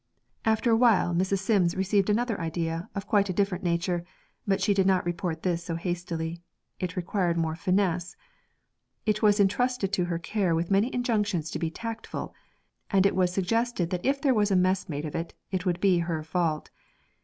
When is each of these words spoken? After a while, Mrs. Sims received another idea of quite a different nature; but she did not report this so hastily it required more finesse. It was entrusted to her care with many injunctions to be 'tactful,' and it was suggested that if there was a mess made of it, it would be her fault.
After 0.45 0.71
a 0.71 0.75
while, 0.75 1.13
Mrs. 1.13 1.41
Sims 1.41 1.75
received 1.77 2.09
another 2.09 2.41
idea 2.41 2.89
of 2.95 3.05
quite 3.05 3.29
a 3.29 3.33
different 3.33 3.63
nature; 3.63 4.03
but 4.47 4.59
she 4.59 4.73
did 4.73 4.87
not 4.87 5.05
report 5.05 5.43
this 5.43 5.63
so 5.63 5.75
hastily 5.75 6.41
it 6.79 6.95
required 6.95 7.37
more 7.37 7.53
finesse. 7.55 8.15
It 9.05 9.21
was 9.21 9.39
entrusted 9.39 9.93
to 9.93 10.05
her 10.05 10.17
care 10.17 10.55
with 10.55 10.71
many 10.71 10.91
injunctions 10.91 11.51
to 11.51 11.59
be 11.59 11.69
'tactful,' 11.69 12.33
and 12.89 13.05
it 13.05 13.15
was 13.15 13.31
suggested 13.31 13.91
that 13.91 14.03
if 14.03 14.19
there 14.19 14.33
was 14.33 14.49
a 14.49 14.55
mess 14.55 14.89
made 14.89 15.05
of 15.05 15.13
it, 15.13 15.35
it 15.51 15.67
would 15.67 15.79
be 15.79 15.99
her 15.99 16.23
fault. 16.23 16.71